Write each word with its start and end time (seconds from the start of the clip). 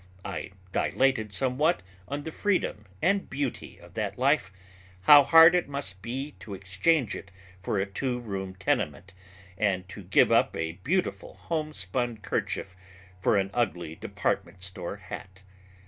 I 0.25 0.53
dilated 0.71 1.31
somewhat 1.31 1.83
on 2.07 2.23
the 2.23 2.31
freedom 2.31 2.85
and 3.03 3.29
beauty 3.29 3.77
of 3.79 3.93
that 3.93 4.17
life 4.17 4.51
how 5.01 5.21
hard 5.23 5.53
it 5.53 5.69
must 5.69 6.01
be 6.01 6.31
to 6.39 6.55
exchange 6.55 7.15
it 7.15 7.29
all 7.31 7.53
for 7.59 7.77
a 7.77 7.85
two 7.85 8.19
room 8.19 8.55
tenement, 8.55 9.13
and 9.59 9.87
to 9.89 10.01
give 10.03 10.31
up 10.31 10.55
a 10.57 10.79
beautiful 10.83 11.35
homespun 11.35 12.17
kerchief 12.17 12.75
for 13.19 13.37
an 13.37 13.51
ugly 13.53 13.93
department 13.95 14.63
store 14.63 14.95
hat. 14.95 15.43